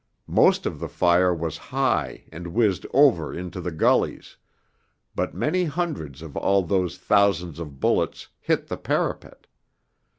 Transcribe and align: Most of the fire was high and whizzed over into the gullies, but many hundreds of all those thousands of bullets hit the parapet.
Most 0.25 0.65
of 0.65 0.79
the 0.79 0.89
fire 0.89 1.31
was 1.31 1.57
high 1.69 2.23
and 2.31 2.55
whizzed 2.55 2.87
over 2.91 3.31
into 3.31 3.61
the 3.61 3.69
gullies, 3.71 4.35
but 5.13 5.35
many 5.35 5.65
hundreds 5.65 6.23
of 6.23 6.35
all 6.35 6.63
those 6.63 6.97
thousands 6.97 7.59
of 7.59 7.79
bullets 7.79 8.27
hit 8.39 8.65
the 8.65 8.77
parapet. 8.77 9.45